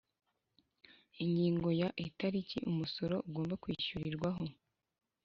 [1.23, 4.43] Ingingo ya Itariki umusoro ugomba kwishyurirwaho